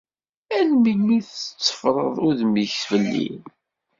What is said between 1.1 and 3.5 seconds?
ara tetteffreḍ udem-ik fell-i?